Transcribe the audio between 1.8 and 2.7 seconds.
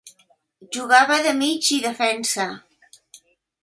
defensa.